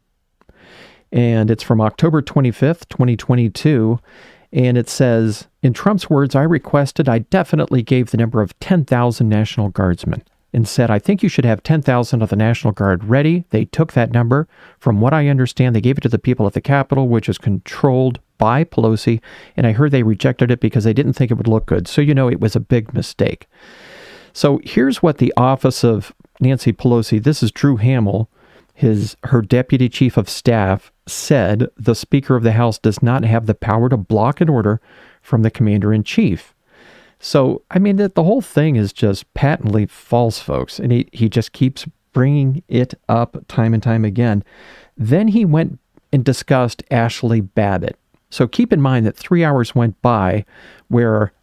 And 1.12 1.50
it's 1.50 1.64
from 1.64 1.82
October 1.82 2.22
25th, 2.22 2.90
2022. 2.90 4.00
And 4.52 4.78
it 4.78 4.90
says, 4.90 5.48
in 5.64 5.74
Trump's 5.74 6.10
words, 6.10 6.36
I 6.36 6.44
requested, 6.44 7.10
I 7.10 7.20
definitely 7.20 7.82
gave 7.82 8.12
the 8.12 8.18
number 8.18 8.42
of 8.42 8.58
10,000 8.60 9.28
National 9.28 9.70
Guardsmen 9.70 10.24
and 10.56 10.70
said, 10.70 10.90
I 10.90 11.00
think 11.00 11.22
you 11.22 11.28
should 11.28 11.44
have 11.44 11.64
10,000 11.64 12.22
of 12.22 12.30
the 12.30 12.38
National 12.38 12.72
Guard 12.72 13.04
ready. 13.04 13.44
They 13.50 13.66
took 13.66 13.92
that 13.92 14.14
number. 14.14 14.48
From 14.80 15.02
what 15.02 15.14
I 15.14 15.28
understand, 15.28 15.76
they 15.76 15.82
gave 15.82 15.98
it 15.98 16.02
to 16.02 16.10
the 16.10 16.18
people 16.18 16.48
at 16.48 16.54
the 16.54 16.62
Capitol, 16.62 17.10
which 17.10 17.28
is 17.28 17.38
controlled 17.38 18.22
by 18.38 18.64
Pelosi. 18.64 19.20
And 19.58 19.68
I 19.68 19.74
heard 19.74 19.92
they 19.92 20.04
rejected 20.04 20.50
it 20.52 20.62
because 20.62 20.86
they 20.86 20.94
didn't 20.94 21.12
think 21.12 21.30
it 21.30 21.34
would 21.34 21.50
look 21.50 21.66
good. 21.66 21.90
So, 21.90 22.00
you 22.00 22.16
know, 22.16 22.30
it 22.30 22.40
was 22.40 22.56
a 22.56 22.62
big 22.62 22.94
mistake. 22.94 23.48
So 24.32 24.62
here's 24.64 25.04
what 25.04 25.18
the 25.18 25.34
office 25.36 25.84
of 25.84 26.14
Nancy 26.40 26.72
Pelosi, 26.72 27.22
this 27.22 27.44
is 27.44 27.52
Drew 27.52 27.76
Hamill, 27.76 28.30
his 28.74 29.18
her 29.24 29.42
deputy 29.42 29.90
chief 29.90 30.16
of 30.16 30.30
staff, 30.30 30.90
said 31.06 31.68
the 31.76 31.96
Speaker 31.96 32.38
of 32.38 32.44
the 32.44 32.54
House 32.54 32.80
does 32.80 33.04
not 33.04 33.26
have 33.26 33.46
the 33.46 33.56
power 33.56 33.90
to 33.90 33.98
block 33.98 34.40
an 34.40 34.48
order 34.48 34.80
from 35.22 35.42
the 35.42 35.52
commander 35.52 35.94
in 35.94 36.06
chief. 36.06 36.55
So, 37.20 37.64
I 37.72 37.80
mean, 37.80 37.96
the, 37.96 38.10
the 38.10 38.24
whole 38.24 38.42
thing 38.42 38.76
is 38.76 38.94
just 38.94 39.32
patently 39.34 39.86
false, 39.86 40.40
folks. 40.40 40.80
And 40.80 40.92
he, 40.92 41.08
he 41.12 41.30
just 41.30 41.54
keeps 41.54 41.86
bringing 42.14 42.64
it 42.68 42.94
up 43.10 43.38
time 43.48 43.74
and 43.74 43.82
time 43.82 44.06
again. 44.06 44.44
Then 44.98 45.30
he 45.30 45.44
went 45.46 45.80
and 46.14 46.24
discussed 46.24 46.84
Ashley 46.90 47.42
Babbitt. 47.42 47.98
So 48.30 48.48
keep 48.48 48.72
in 48.72 48.82
mind 48.82 49.06
that 49.06 49.18
three 49.18 49.44
hours 49.44 49.76
went 49.76 50.02
by 50.02 50.46
where 50.88 51.34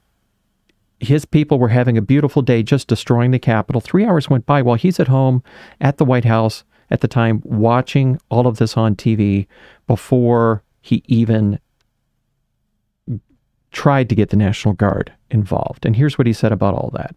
his 1.00 1.24
people 1.24 1.58
were 1.58 1.68
having 1.68 1.98
a 1.98 2.02
beautiful 2.02 2.42
day 2.42 2.62
just 2.62 2.88
destroying 2.88 3.32
the 3.32 3.38
Capitol. 3.38 3.80
Three 3.80 4.04
hours 4.04 4.30
went 4.30 4.46
by 4.46 4.62
while 4.62 4.76
he's 4.76 5.00
at 5.00 5.08
home 5.08 5.42
at 5.80 5.98
the 5.98 6.04
White 6.04 6.24
House 6.24 6.64
at 6.90 7.00
the 7.00 7.08
time 7.08 7.42
watching 7.44 8.20
all 8.30 8.46
of 8.46 8.58
this 8.58 8.76
on 8.76 8.94
TV 8.94 9.46
before 9.86 10.62
he 10.80 11.02
even 11.06 11.58
tried 13.72 14.08
to 14.10 14.14
get 14.14 14.30
the 14.30 14.36
National 14.36 14.74
Guard 14.74 15.12
involved. 15.30 15.84
And 15.84 15.96
here's 15.96 16.18
what 16.18 16.26
he 16.26 16.32
said 16.32 16.52
about 16.52 16.74
all 16.74 16.90
that. 16.94 17.16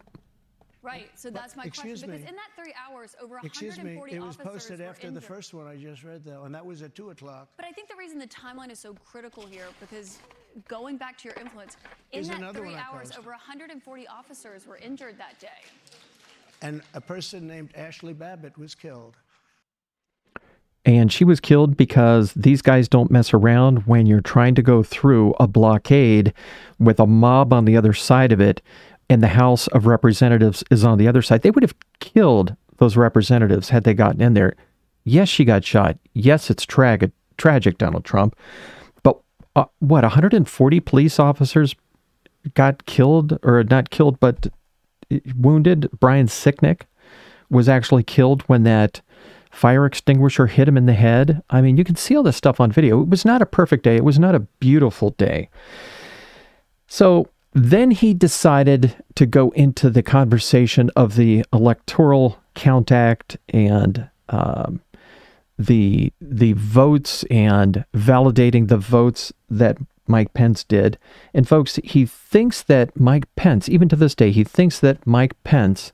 Right. 0.82 1.10
So 1.16 1.30
that's 1.30 1.56
my 1.56 1.64
excuse 1.64 2.02
question. 2.02 2.12
me. 2.12 2.18
Because 2.18 2.30
in 2.30 2.36
that 2.36 2.50
three 2.56 2.74
hours, 2.88 3.16
over 3.22 3.40
Excuse 3.44 3.78
me, 3.78 3.96
140 3.96 4.14
it 4.14 4.20
was 4.20 4.36
officers 4.36 4.52
posted 4.52 4.80
were 4.80 4.86
after 4.86 5.12
the 5.12 5.22
first 5.22 5.54
one 5.54 5.68
I 5.68 5.76
just 5.76 6.04
read, 6.04 6.24
though, 6.24 6.44
and 6.44 6.56
that 6.56 6.66
was 6.66 6.82
at 6.82 6.96
2 6.96 7.10
o'clock. 7.10 7.50
But 7.58 7.66
I 7.66 7.72
think 7.72 7.90
the 7.90 7.96
reason 7.96 8.20
the 8.20 8.28
timeline 8.28 8.72
is 8.72 8.80
so 8.80 8.94
critical 8.94 9.46
here, 9.46 9.66
because 9.80 10.20
going 10.68 10.98
back 10.98 11.18
to 11.20 11.28
your 11.28 11.36
influence, 11.40 11.76
in 12.12 12.24
Here's 12.24 12.30
that 12.30 12.56
three 12.56 12.76
hours, 12.76 13.12
over 13.18 13.32
140 13.32 14.08
officers 14.08 14.68
were 14.68 14.78
injured 14.78 15.18
that 15.18 15.40
day. 15.40 15.48
And 16.62 16.82
a 16.94 17.02
person 17.02 17.48
named 17.48 17.72
Ashley 17.76 18.14
Babbitt 18.14 18.58
was 18.58 18.76
killed. 18.76 19.18
And 20.86 21.12
she 21.12 21.26
was 21.26 21.40
killed 21.40 21.76
because 21.76 22.32
these 22.34 22.62
guys 22.62 22.88
don't 22.88 23.10
mess 23.10 23.34
around 23.34 23.88
when 23.88 24.06
you're 24.06 24.22
trying 24.22 24.54
to 24.56 24.62
go 24.62 24.84
through 24.84 25.34
a 25.40 25.48
blockade 25.48 26.32
with 26.78 27.00
a 27.00 27.08
mob 27.08 27.52
on 27.52 27.66
the 27.66 27.76
other 27.76 27.94
side 27.94 28.32
of 28.32 28.40
it 28.40 28.62
and 29.10 29.22
the 29.22 29.28
House 29.28 29.68
of 29.68 29.86
Representatives 29.86 30.64
is 30.72 30.84
on 30.84 30.98
the 30.98 31.08
other 31.08 31.22
side. 31.22 31.42
They 31.42 31.52
would 31.52 31.64
have 31.64 31.76
killed 32.00 32.56
those 32.78 32.98
representatives 32.98 33.70
had 33.70 33.84
they 33.84 33.94
gotten 33.94 34.22
in 34.22 34.34
there. 34.34 34.56
Yes, 35.04 35.30
she 35.30 35.46
got 35.46 35.64
shot. 35.64 35.98
Yes, 36.14 36.50
it's 36.50 36.66
tragic, 36.66 37.12
tragic, 37.38 37.78
Donald 37.78 38.04
Trump. 38.04 38.36
But 39.04 39.20
uh, 39.56 39.66
what, 39.80 40.04
140 40.04 40.80
police 40.80 41.20
officers 41.20 41.76
got 42.54 42.86
killed, 42.86 43.38
or 43.44 43.64
not 43.64 43.92
killed, 43.92 44.20
but 44.20 44.48
wounded? 45.36 45.90
Brian 46.00 46.28
Sicknick 46.28 46.82
was 47.50 47.70
actually 47.70 48.04
killed 48.04 48.42
when 48.44 48.64
that 48.64 49.02
fire 49.56 49.86
extinguisher 49.86 50.48
hit 50.48 50.68
him 50.68 50.78
in 50.78 50.86
the 50.86 50.94
head. 50.94 51.42
I 51.50 51.62
mean, 51.62 51.78
you 51.78 51.86
can 51.86 51.96
see 51.96 52.16
all 52.16 52.24
this 52.24 52.36
stuff 52.36 52.60
on 52.60 52.72
video. 52.72 53.02
It 53.02 53.08
was 53.08 53.24
not 53.24 53.42
a 53.42 53.46
perfect 53.46 53.84
day. 53.84 53.96
It 53.96 54.04
was 54.04 54.20
not 54.20 54.36
a 54.36 54.42
beautiful 54.60 55.12
day. 55.12 55.50
So 56.88 57.30
then 57.54 57.92
he 57.92 58.14
decided 58.14 58.96
to 59.16 59.26
go 59.26 59.52
into 59.52 59.90
the 59.90 60.04
conversation 60.04 60.92
of 60.98 61.16
the 61.16 61.46
Electoral 61.54 62.38
Count 62.54 62.92
Act 62.92 63.38
and 63.50 64.10
um, 64.28 64.82
the 65.58 66.12
the 66.20 66.52
votes 66.54 67.24
and 67.32 67.86
validating 67.94 68.68
the 68.68 68.78
votes 68.78 69.32
that 69.50 69.78
Mike 70.06 70.34
Pence 70.34 70.66
did. 70.66 70.98
And 71.34 71.48
folks, 71.48 71.80
he 71.82 72.06
thinks 72.06 72.62
that 72.64 73.00
Mike 73.00 73.34
Pence, 73.38 73.70
even 73.70 73.88
to 73.88 73.96
this 73.96 74.16
day, 74.16 74.32
he 74.32 74.44
thinks 74.44 74.82
that 74.82 75.08
Mike 75.08 75.42
Pence 75.46 75.94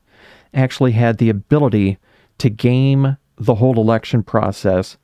actually 0.51 0.93
had 0.93 1.19
the 1.19 1.29
ability 1.29 1.99
to 2.39 2.49
game 2.49 3.17
the 3.41 3.55
whole 3.55 3.77
election 3.77 4.21
process 4.23 4.97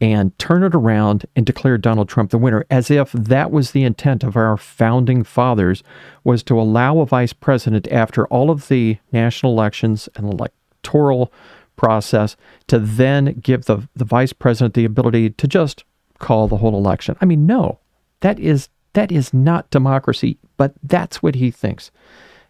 and 0.00 0.38
turn 0.38 0.62
it 0.62 0.74
around 0.74 1.24
and 1.34 1.46
declare 1.46 1.78
Donald 1.78 2.08
Trump 2.08 2.30
the 2.30 2.38
winner 2.38 2.66
as 2.68 2.90
if 2.90 3.10
that 3.12 3.50
was 3.50 3.70
the 3.70 3.84
intent 3.84 4.22
of 4.22 4.36
our 4.36 4.56
founding 4.56 5.24
fathers 5.24 5.82
was 6.24 6.42
to 6.42 6.60
allow 6.60 6.98
a 6.98 7.06
vice 7.06 7.32
president 7.32 7.88
after 7.90 8.26
all 8.26 8.50
of 8.50 8.68
the 8.68 8.98
national 9.12 9.52
elections 9.52 10.08
and 10.14 10.30
electoral 10.30 11.32
process 11.76 12.36
to 12.66 12.78
then 12.78 13.40
give 13.40 13.64
the, 13.64 13.88
the 13.96 14.04
vice 14.04 14.32
president 14.32 14.74
the 14.74 14.84
ability 14.84 15.30
to 15.30 15.48
just 15.48 15.84
call 16.18 16.48
the 16.48 16.58
whole 16.58 16.76
election. 16.76 17.16
I 17.20 17.24
mean, 17.24 17.46
no. 17.46 17.78
That 18.20 18.38
is 18.38 18.68
that 18.92 19.10
is 19.10 19.34
not 19.34 19.70
democracy, 19.70 20.38
but 20.56 20.74
that's 20.82 21.22
what 21.22 21.34
he 21.34 21.50
thinks. 21.50 21.90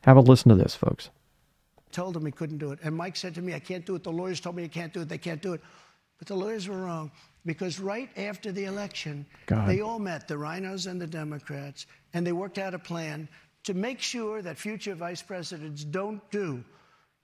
Have 0.03 0.17
a 0.17 0.21
listen 0.21 0.51
to 0.51 0.55
this, 0.55 0.75
folks. 0.75 1.11
Told 1.95 2.17
him 2.17 2.27
he 2.27 2.33
couldn't 2.33 2.59
do 2.59 2.73
it. 2.73 2.81
And 2.83 2.97
Mike 2.97 3.15
said 3.15 3.37
to 3.37 3.41
me, 3.41 3.55
I 3.55 3.61
can't 3.61 3.87
do 3.87 3.95
it. 3.95 4.03
The 4.03 4.11
lawyers 4.11 4.41
told 4.41 4.57
me 4.57 4.65
I 4.65 4.69
can't 4.69 4.93
do 4.93 5.03
it. 5.03 5.09
They 5.09 5.17
can't 5.17 5.41
do 5.41 5.53
it. 5.53 5.61
But 6.19 6.27
the 6.27 6.35
lawyers 6.35 6.67
were 6.67 6.83
wrong 6.83 7.13
because 7.47 7.79
right 7.79 8.11
after 8.19 8.51
the 8.51 8.65
election, 8.65 9.25
God. 9.47 9.69
they 9.69 9.81
all 9.81 10.01
met, 10.01 10.27
the 10.27 10.35
RINOs 10.35 10.91
and 10.91 11.01
the 11.01 11.07
Democrats, 11.07 11.87
and 12.13 12.27
they 12.27 12.33
worked 12.33 12.59
out 12.59 12.75
a 12.75 12.81
plan 12.81 13.29
to 13.63 13.75
make 13.75 14.01
sure 14.01 14.43
that 14.43 14.59
future 14.59 14.97
vice 14.97 15.23
presidents 15.23 15.85
don't 15.85 16.21
do 16.33 16.65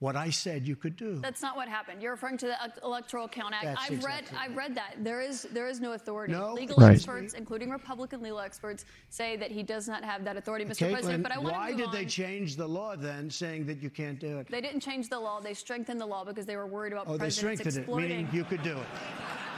what 0.00 0.16
I 0.16 0.30
said 0.30 0.66
you 0.66 0.76
could 0.76 0.96
do. 0.96 1.16
That's 1.22 1.42
not 1.42 1.56
what 1.56 1.68
happened. 1.68 2.02
You're 2.02 2.12
referring 2.12 2.38
to 2.38 2.46
the 2.46 2.56
Electoral 2.82 3.28
Count 3.28 3.52
Act. 3.54 3.64
That's 3.64 3.80
I've 3.82 4.02
read, 4.02 4.20
exactly 4.20 4.38
I've 4.40 4.56
read 4.56 4.74
that. 4.74 4.94
There 5.04 5.20
is, 5.20 5.42
there 5.52 5.68
is 5.68 5.78
no 5.78 5.92
authority. 5.92 6.32
No. 6.32 6.54
Legal 6.54 6.76
Right. 6.78 6.92
experts, 6.94 7.34
including 7.34 7.68
Republican 7.68 8.22
legal 8.22 8.40
experts, 8.40 8.86
say 9.10 9.36
that 9.36 9.50
he 9.50 9.62
does 9.62 9.86
not 9.86 10.02
have 10.02 10.24
that 10.24 10.38
authority, 10.38 10.64
Mr. 10.64 10.90
President. 10.90 11.22
But 11.22 11.32
I 11.32 11.38
want 11.38 11.54
why 11.54 11.66
to 11.66 11.72
move 11.72 11.78
did 11.78 11.86
on. 11.88 11.94
they 11.94 12.06
change 12.06 12.56
the 12.56 12.66
law 12.66 12.96
then, 12.96 13.28
saying 13.28 13.66
that 13.66 13.82
you 13.82 13.90
can't 13.90 14.18
do 14.18 14.38
it? 14.38 14.48
They 14.48 14.62
didn't 14.62 14.80
change 14.80 15.10
the 15.10 15.20
law. 15.20 15.38
They 15.40 15.52
strengthened 15.52 16.00
the 16.00 16.06
law 16.06 16.24
because 16.24 16.46
they 16.46 16.56
were 16.56 16.66
worried 16.66 16.94
about 16.94 17.04
Oh, 17.06 17.12
they 17.12 17.18
presidents 17.18 17.60
strengthened 17.60 17.76
it, 17.76 17.80
exploiting. 17.80 18.08
meaning 18.08 18.28
you 18.32 18.44
could 18.44 18.62
do 18.62 18.78
it. 18.78 18.86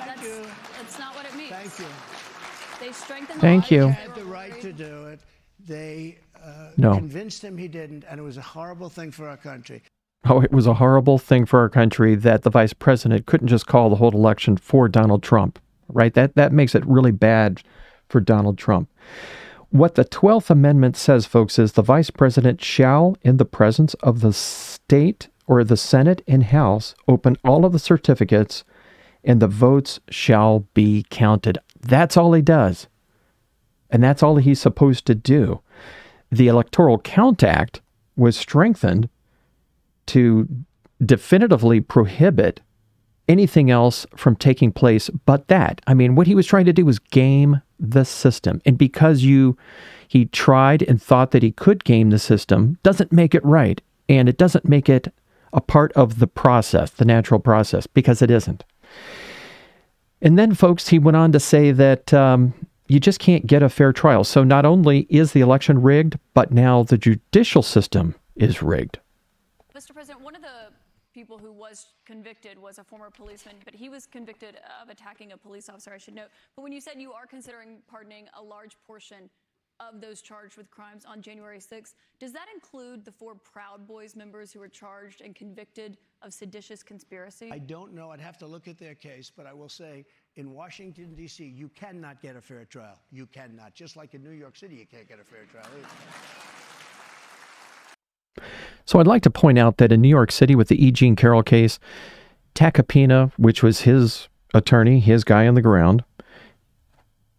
that's, 0.05 0.23
you. 0.25 0.45
that's 0.77 0.99
not 0.99 1.15
what 1.15 1.25
it 1.25 1.37
means. 1.37 1.51
Thank 1.51 1.79
you. 1.79 1.87
They 2.85 2.91
strengthened 2.93 3.37
the 3.39 3.41
Thank 3.43 3.71
law. 3.71 3.77
you. 3.77 3.87
because 3.87 4.03
Had 4.07 4.15
the 4.17 4.25
right 4.25 4.61
to 4.61 4.73
do 4.73 5.07
it. 5.07 5.21
They 5.65 6.19
uh, 6.43 6.71
No. 6.77 6.95
convinced 6.95 7.45
him 7.45 7.57
he 7.57 7.69
didn't, 7.69 8.03
and 8.11 8.19
it 8.19 8.25
was 8.25 8.37
a 8.39 8.43
horrible 8.43 8.89
thing 8.89 9.13
for 9.13 9.29
our 9.29 9.37
country. 9.37 9.81
Oh, 10.25 10.41
it 10.41 10.53
was 10.53 10.67
a 10.67 10.75
horrible 10.75 11.19
thing 11.19 11.47
for 11.47 11.61
our 11.61 11.69
country 11.69 12.15
that 12.15 12.43
the 12.43 12.51
vice 12.51 12.73
president 12.73 13.27
couldn't 13.27 13.49
just 13.49 13.67
call 13.67 13.91
the 13.91 13.97
whole 13.97 14.13
election 14.13 14.57
for 14.57 14.89
Donald 14.89 15.23
Trump, 15.23 15.59
right? 15.89 16.15
That 16.15 16.37
that 16.37 16.53
makes 16.53 16.75
it 16.75 16.87
really 16.87 17.11
bad 17.11 17.63
for 18.09 18.21
Donald 18.21 18.57
Trump. 18.57 18.89
What 19.71 19.95
the 19.95 20.05
12th 20.05 20.51
Amendment 20.51 20.97
says, 20.97 21.27
folks, 21.27 21.59
is 21.59 21.73
the 21.73 21.83
vice 21.83 22.11
president 22.11 22.63
shall, 22.63 23.17
in 23.23 23.39
the 23.39 23.47
presence 23.47 23.95
of 23.95 24.21
the 24.21 24.33
state 24.33 25.29
or 25.47 25.65
the 25.65 25.79
Senate 25.79 26.23
and 26.29 26.45
House, 26.45 26.95
open 27.09 27.37
all 27.45 27.65
of 27.65 27.73
the 27.73 27.79
certificates 27.79 28.65
and 29.25 29.41
the 29.41 29.49
votes 29.49 29.99
shall 30.09 30.67
be 30.75 31.07
counted. 31.11 31.59
That's 31.81 32.17
all 32.17 32.33
he 32.33 32.43
does. 32.43 32.87
And 33.91 34.03
that's 34.03 34.23
all 34.23 34.37
he's 34.37 34.61
supposed 34.61 35.07
to 35.07 35.15
do. 35.15 35.61
The 36.31 36.49
Electoral 36.49 36.99
Count 36.99 37.43
Act 37.43 37.81
was 38.17 38.37
strengthened 38.37 39.09
to 40.07 40.49
definitively 41.05 41.81
prohibit 41.81 42.61
anything 43.29 43.71
else 43.71 44.07
from 44.17 44.37
taking 44.37 44.73
place 44.73 45.09
but 45.25 45.49
that. 45.49 45.81
I 45.87 45.95
mean, 45.95 46.15
what 46.15 46.27
he 46.27 46.35
was 46.35 46.47
trying 46.47 46.65
to 46.67 46.73
do 46.73 46.85
was 46.85 46.99
game 46.99 47.63
the 47.79 48.05
system. 48.05 48.61
And 48.65 48.79
because 48.79 49.23
you 49.23 49.57
he 50.09 50.27
tried 50.27 50.83
and 50.83 51.01
thought 51.01 51.31
that 51.31 51.43
he 51.43 51.53
could 51.53 51.85
game 51.85 52.11
the 52.11 52.19
system 52.19 52.79
doesn't 52.83 53.13
make 53.13 53.35
it 53.35 53.45
right 53.45 53.81
and 54.09 54.29
it 54.29 54.37
doesn't 54.37 54.69
make 54.69 54.89
it 54.89 55.13
a 55.53 55.61
part 55.61 55.93
of 55.93 56.19
the 56.19 56.27
process, 56.27 56.91
the 56.91 57.05
natural 57.05 57.41
process 57.41 57.87
because 57.87 58.21
it 58.23 58.31
isn't. 58.31 58.65
And 60.21 60.39
then 60.39 60.55
folks, 60.55 60.89
he 60.89 60.99
went 60.99 61.17
on 61.17 61.33
to 61.33 61.41
say 61.41 61.73
that 61.73 62.13
um, 62.13 62.55
you 62.89 63.01
just 63.01 63.19
can't 63.19 63.47
get 63.47 63.63
a 63.63 63.69
fair 63.69 63.93
trial. 63.93 64.23
So 64.23 64.45
not 64.45 64.65
only 64.65 65.07
is 65.09 65.33
the 65.33 65.41
election 65.41 65.81
rigged, 65.81 66.19
but 66.35 66.53
now 66.53 66.83
the 66.83 66.99
judicial 66.99 67.63
system 67.63 68.15
is 68.37 68.63
rigged. 68.63 68.99
Mr. 69.75 69.95
President, 69.95 70.23
one 70.23 70.37
of 70.37 70.43
the 70.43 70.71
people 71.15 71.39
who 71.39 71.51
was 71.51 71.87
convicted 72.05 72.59
was 72.59 72.79
a 72.79 72.85
former 72.85 73.11
policeman, 73.11 73.57
but 73.65 73.75
he 73.75 73.89
was 73.89 74.07
convicted 74.07 74.57
of 74.83 74.89
attacking 74.91 75.33
a 75.33 75.37
police 75.37 75.69
officer, 75.69 75.93
I 75.93 75.99
should 75.99 76.15
note. 76.15 76.29
But 76.57 76.63
when 76.63 76.73
you 76.73 76.81
said 76.81 76.95
you 76.99 77.13
are 77.13 77.27
considering 77.27 77.79
pardoning 77.89 78.27
a 78.39 78.43
large 78.43 78.77
portion 78.87 79.31
of 79.81 80.01
those 80.01 80.21
charged 80.21 80.57
with 80.57 80.71
crimes 80.71 81.05
on 81.07 81.23
January 81.23 81.59
6th, 81.59 81.95
does 82.21 82.33
that 82.33 82.47
include 82.55 83.05
the 83.05 83.13
four 83.13 83.35
Proud 83.35 83.87
Boys 83.87 84.15
members 84.15 84.53
who 84.53 84.61
were 84.61 84.69
charged 84.69 85.23
and 85.23 85.35
convicted 85.35 85.97
of 86.21 86.33
seditious 86.33 86.83
conspiracy? 86.83 87.51
I 87.51 87.59
don't 87.59 87.95
know. 87.95 88.11
I'd 88.11 88.21
have 88.21 88.39
to 88.39 88.47
look 88.47 88.69
at 88.69 88.79
their 88.79 88.95
case, 88.95 89.33
but 89.35 89.47
I 89.47 89.55
will 89.55 89.71
say 89.71 90.05
in 90.37 90.53
Washington, 90.53 91.15
D.C., 91.15 91.45
you 91.45 91.69
cannot 91.71 92.21
get 92.21 92.37
a 92.37 92.41
fair 92.41 92.65
trial. 92.67 92.99
You 93.11 93.27
cannot. 93.27 93.75
Just 93.75 93.97
like 93.97 94.15
in 94.15 94.23
New 94.23 94.31
York 94.31 94.57
City, 94.57 94.77
you 94.77 94.87
can't 94.87 95.09
get 95.09 95.19
a 95.19 95.25
fair 95.25 95.45
trial 95.51 95.67
either. 95.79 96.42
So 98.93 99.01
I'd 99.01 99.07
like 99.07 99.23
to 99.23 99.31
point 99.31 99.59
out 99.59 99.79
that 99.79 99.91
in 99.91 100.03
New 100.03 100.09
York 100.11 100.31
City 100.31 100.55
with 100.55 100.69
the 100.69 100.85
E. 100.85 100.93
Jean 100.93 101.17
Carroll 101.17 101.43
case, 101.43 101.79
Tacopina, 102.55 103.33
which 103.39 103.63
was 103.63 103.81
his 103.81 104.29
attorney, 104.53 105.01
his 105.01 105.25
guy 105.25 105.49
on 105.49 105.55
the 105.55 105.63
ground, 105.63 106.05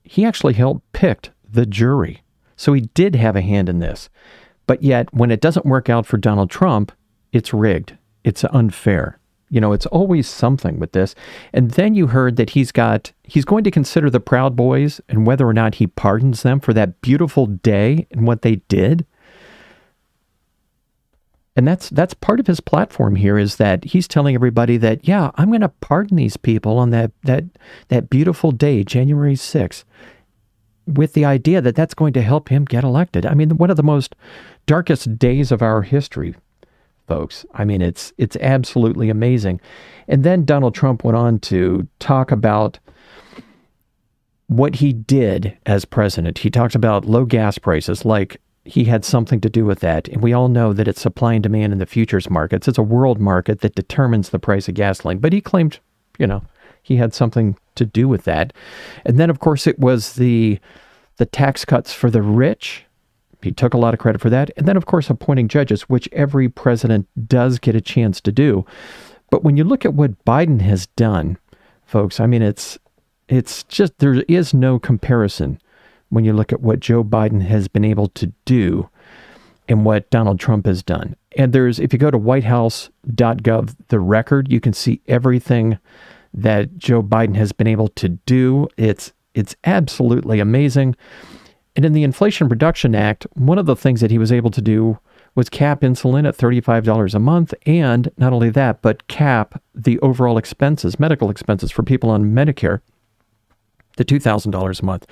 he 0.04 0.26
actually 0.26 0.56
helped 0.56 0.92
pick 0.94 1.30
the 1.48 1.68
jury. 1.68 2.24
So 2.56 2.74
he 2.74 2.82
did 2.96 3.14
have 3.14 3.36
a 3.36 3.42
hand 3.42 3.70
in 3.70 3.78
this. 3.78 4.10
But 4.66 4.82
yet, 4.82 5.14
when 5.14 5.30
it 5.30 5.42
doesn't 5.42 5.68
work 5.68 5.92
out 5.92 6.08
for 6.08 6.18
Donald 6.18 6.50
Trump, 6.50 6.92
it's 7.32 7.54
rigged. 7.54 8.00
It's 8.24 8.44
unfair. 8.46 9.20
You 9.52 9.62
know, 9.62 9.74
it's 9.74 9.86
always 9.86 10.28
something 10.28 10.80
with 10.80 10.94
this. 10.94 11.14
And 11.54 11.70
then 11.70 11.94
you 11.94 12.08
heard 12.08 12.36
that 12.38 12.50
he's 12.50 12.72
got, 12.72 13.12
he's 13.26 13.46
going 13.46 13.64
to 13.66 13.70
consider 13.70 14.10
the 14.10 14.20
Proud 14.20 14.56
Boys 14.56 15.02
and 15.08 15.28
whether 15.28 15.48
or 15.48 15.54
not 15.54 15.76
he 15.76 15.86
pardons 15.86 16.42
them 16.42 16.60
for 16.60 16.74
that 16.74 17.00
beautiful 17.02 17.46
day 17.46 18.08
and 18.10 18.26
what 18.26 18.42
they 18.42 18.56
did. 18.56 19.06
And 21.56 21.68
that's 21.68 21.90
that's 21.90 22.14
part 22.16 22.40
of 22.40 22.48
his 22.48 22.60
platform 22.60 23.16
here 23.16 23.38
is 23.38 23.58
that 23.58 23.84
he's 23.84 24.08
telling 24.08 24.34
everybody 24.36 24.78
that 24.78 25.08
yeah, 25.08 25.32
I'm 25.36 25.50
going 25.50 25.62
to 25.62 25.70
pardon 25.70 26.18
these 26.18 26.38
people 26.38 26.78
on 26.80 26.90
that 26.92 27.12
that 27.24 27.44
that 27.90 28.10
beautiful 28.10 28.52
day, 28.52 28.84
January 28.84 29.36
6th. 29.36 29.84
with 30.88 31.14
the 31.14 31.26
idea 31.26 31.62
that 31.62 31.76
that's 31.76 31.94
going 31.94 32.14
to 32.14 32.22
help 32.22 32.50
him 32.50 32.66
get 32.66 32.84
elected. 32.84 33.26
I 33.26 33.34
mean, 33.36 33.58
one 33.58 33.70
of 33.70 33.78
the 33.78 33.84
most 33.84 34.16
darkest 34.66 35.18
days 35.18 35.52
of 35.52 35.62
our 35.62 35.82
history, 35.84 36.36
folks. 37.08 37.46
I 37.54 37.66
mean, 37.66 37.82
it's 37.82 38.12
it's 38.18 38.36
absolutely 38.38 39.10
amazing. 39.10 39.62
And 40.08 40.24
then 40.24 40.46
Donald 40.46 40.76
Trump 40.76 41.04
went 41.04 41.18
on 41.18 41.40
to 41.40 41.88
talk 42.00 42.32
about 42.32 42.80
what 44.48 44.76
he 44.76 44.92
did 44.94 45.58
as 45.66 45.86
president. 45.86 46.40
He 46.40 46.50
talked 46.50 46.76
about 46.76 47.06
low 47.06 47.26
gas 47.26 47.58
prices, 47.58 48.06
like 48.06 48.40
he 48.66 48.86
had 48.86 49.04
something 49.04 49.42
to 49.42 49.50
do 49.50 49.66
with 49.66 49.80
that. 49.82 50.08
And 50.08 50.22
we 50.22 50.34
all 50.34 50.48
know 50.48 50.74
that 50.74 50.88
it's 50.88 51.02
supply 51.02 51.34
and 51.34 51.44
demand 51.44 51.74
in 51.74 51.80
the 51.80 51.86
futures 51.86 52.30
markets. 52.30 52.68
It's 52.68 52.78
a 52.78 52.84
world 52.84 53.20
market 53.20 53.62
that 53.62 53.76
determines 53.76 54.30
the 54.30 54.40
price 54.40 54.68
of 54.68 54.76
gasoline. 54.76 55.18
But 55.18 55.34
he 55.34 55.42
claimed, 55.42 55.80
you 56.18 56.28
know, 56.28 56.44
he 56.82 56.96
had 56.96 57.14
something 57.14 57.58
to 57.76 57.86
do 57.86 58.08
with 58.08 58.24
that. 58.24 58.54
And 59.06 59.20
then, 59.20 59.30
of 59.30 59.40
course, 59.40 59.68
it 59.68 59.80
was 59.80 60.14
the 60.14 60.60
the 61.18 61.26
tax 61.26 61.64
cuts 61.64 61.94
for 61.94 62.10
the 62.10 62.22
rich. 62.22 62.86
He 63.42 63.52
took 63.52 63.74
a 63.74 63.78
lot 63.78 63.94
of 63.94 64.00
credit 64.00 64.20
for 64.20 64.30
that. 64.32 64.50
And 64.58 64.68
then, 64.68 64.78
of 64.78 64.86
course, 64.86 65.10
appointing 65.10 65.48
judges, 65.48 65.84
which 65.84 66.10
every 66.12 66.50
president 66.50 67.08
does 67.28 67.60
get 67.60 67.76
a 67.76 67.82
chance 67.82 68.20
to 68.22 68.32
do. 68.32 68.66
But 69.30 69.44
when 69.44 69.58
you 69.58 69.64
look 69.64 69.86
at 69.86 69.94
what 69.94 70.24
Biden 70.26 70.62
has 70.62 70.88
done, 70.88 71.38
folks, 71.86 72.20
I 72.20 72.26
mean, 72.28 72.42
it's 72.42 72.80
it's 73.28 73.64
just 73.64 73.98
there 74.00 74.24
is 74.28 74.54
no 74.54 74.80
comparison 74.80 75.60
when 76.14 76.24
you 76.24 76.34
look 76.34 76.54
at 76.54 76.62
what 76.62 76.80
Joe 76.80 77.04
Biden 77.04 77.42
has 77.42 77.68
been 77.68 77.86
able 77.86 78.08
to 78.10 78.28
do 78.46 78.90
and 79.68 79.86
what 79.86 80.10
Donald 80.10 80.40
Trump 80.40 80.66
has 80.66 80.84
done. 80.84 81.16
And 81.38 81.54
there's 81.54 81.80
if 81.80 81.94
you 81.94 82.00
go 82.00 82.12
to 82.12 82.18
whitehouse.gov 82.18 83.76
the 83.88 84.00
record, 84.00 84.52
you 84.52 84.60
can 84.60 84.74
see 84.74 85.02
everything 85.08 85.80
that 86.34 86.78
Joe 86.78 87.02
Biden 87.02 87.36
has 87.36 87.52
been 87.52 87.68
able 87.68 87.88
to 87.90 88.10
do. 88.10 88.68
It's 88.78 89.14
it's 89.34 89.56
absolutely 89.64 90.40
amazing. 90.40 90.96
And 91.76 91.86
in 91.86 91.94
the 91.94 92.04
Inflation 92.04 92.48
Reduction 92.48 92.94
Act, 92.94 93.26
one 93.34 93.58
of 93.58 93.66
the 93.66 93.76
things 93.76 94.00
that 94.02 94.12
he 94.12 94.20
was 94.20 94.32
able 94.32 94.52
to 94.52 94.62
do 94.62 95.00
was 95.34 95.50
cap 95.50 95.82
insulin 95.82 96.28
at 96.28 96.38
$35 96.38 97.16
a 97.16 97.20
month. 97.20 97.56
And 97.66 98.12
not 98.18 98.34
only 98.34 98.52
that, 98.52 98.84
but 98.84 99.08
cap 99.08 99.60
the 99.74 99.98
overall 100.00 100.38
expenses, 100.38 101.00
medical 101.00 101.32
expenses 101.32 101.72
for 101.72 101.82
people 101.82 102.12
on 102.12 102.26
Medicare, 102.26 102.82
to 103.98 104.04
$2,000 104.04 104.82
a 104.82 104.86
month. 104.86 105.08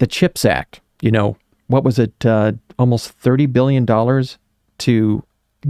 The 0.00 0.06
CHIPS 0.06 0.44
Act, 0.44 0.80
you 1.02 1.10
know, 1.10 1.36
what 1.68 1.84
was 1.84 1.98
it? 1.98 2.26
Uh, 2.26 2.52
almost 2.78 3.20
$30 3.22 3.52
billion 3.52 3.86
to 4.78 5.24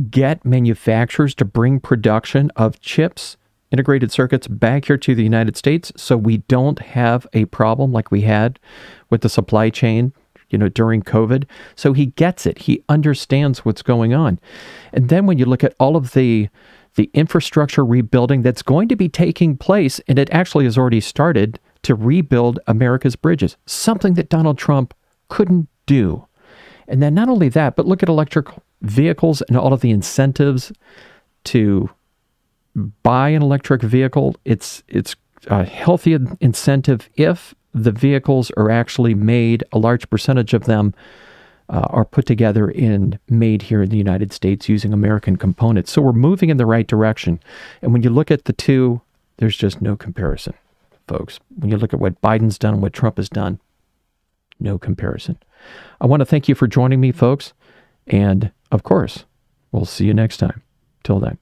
get 0.09 0.45
manufacturers 0.45 1.35
to 1.35 1.45
bring 1.45 1.81
production 1.81 2.51
of 2.55 2.81
chips 2.81 3.37
integrated 3.73 4.11
circuits 4.11 4.47
back 4.47 4.87
here 4.87 4.97
to 4.97 5.15
the 5.15 5.23
United 5.23 5.57
States 5.57 5.93
so 5.97 6.17
we 6.17 6.39
don't 6.39 6.79
have 6.79 7.27
a 7.33 7.45
problem 7.47 7.93
like 7.93 8.11
we 8.11 8.23
had 8.23 8.59
with 9.11 9.23
the 9.23 9.29
supply 9.29 9.69
chain, 9.69 10.13
you 10.49 10.59
know, 10.59 10.69
during 10.69 11.03
COVID. 11.03 11.45
So 11.75 11.93
he 11.93 12.07
gets 12.07 12.47
it. 12.47 12.59
He 12.59 12.85
understands 12.89 13.65
what's 13.65 13.83
going 13.83 14.15
on. 14.15 14.39
And 14.93 15.09
then 15.09 15.27
when 15.27 15.39
you 15.39 15.45
look 15.45 15.65
at 15.65 15.75
all 15.79 15.97
of 15.97 16.13
the 16.13 16.49
the 16.97 17.11
infrastructure 17.15 17.85
rebuilding 17.85 18.43
that's 18.43 18.63
going 18.63 18.89
to 18.89 18.97
be 18.97 19.09
taking 19.09 19.57
place 19.57 20.01
and 20.09 20.19
it 20.19 20.29
actually 20.31 20.65
has 20.65 20.77
already 20.77 21.01
started 21.01 21.61
to 21.83 21.95
rebuild 21.95 22.59
America's 22.67 23.17
bridges, 23.17 23.57
something 23.67 24.15
that 24.15 24.29
Donald 24.29 24.59
Trump 24.59 24.95
couldn't 25.29 25.69
do. 25.87 26.27
And 26.89 27.03
then 27.03 27.15
not 27.15 27.29
only 27.29 27.49
that, 27.51 27.77
but 27.77 27.87
look 27.87 28.03
at 28.03 28.09
electric 28.09 28.49
vehicles 28.83 29.43
and 29.43 29.57
all 29.57 29.73
of 29.73 29.81
the 29.81 29.91
incentives 29.91 30.73
to 31.45 31.89
buy 33.03 33.31
an 33.31 33.43
electric 33.43 33.83
vehicle, 33.83 34.37
it's 34.45 34.83
it's 34.89 35.17
a 35.47 35.65
healthy 35.65 36.17
incentive 36.41 37.09
if 37.15 37.55
the 37.73 37.93
vehicles 37.93 38.51
are 38.57 38.71
actually 38.71 39.15
made. 39.15 39.65
A 39.73 39.79
large 39.79 40.09
percentage 40.11 40.55
of 40.55 40.65
them 40.65 40.95
uh, 41.69 41.87
are 41.91 42.05
put 42.05 42.27
together 42.27 42.69
and 42.69 43.19
made 43.29 43.63
here 43.63 43.83
in 43.83 43.91
the 43.91 43.97
United 43.97 44.33
States 44.33 44.69
using 44.69 44.93
American 44.93 45.37
components. 45.37 45.93
So 45.93 46.03
we're 46.03 46.13
moving 46.13 46.51
in 46.51 46.57
the 46.57 46.67
right 46.67 46.87
direction. 46.87 47.41
And 47.81 47.93
when 47.93 48.03
you 48.03 48.11
look 48.11 48.31
at 48.31 48.45
the 48.45 48.53
two, 48.53 49.01
there's 49.37 49.57
just 49.57 49.81
no 49.81 49.97
comparison, 49.97 50.55
folks. 51.11 51.41
When 51.57 51.71
you 51.71 51.77
look 51.77 51.93
at 51.93 52.01
what 52.01 52.23
Biden's 52.23 52.57
done 52.57 52.75
and 52.75 52.83
what 52.83 52.93
Trump 52.93 53.17
has 53.17 53.29
done, 53.29 53.61
no 54.61 54.79
comparison. 54.79 55.39
I 56.01 56.07
want 56.07 56.21
to 56.21 56.25
thank 56.25 56.49
you 56.49 56.55
for 56.55 56.69
joining 56.69 57.01
me, 57.01 57.11
folks. 57.11 57.53
And 58.07 58.53
of 58.71 58.85
course, 58.85 59.25
we'll 59.73 59.85
see 59.85 60.07
you 60.07 60.15
next 60.15 60.37
time. 60.37 60.63
Till 61.03 61.19
then. 61.19 61.39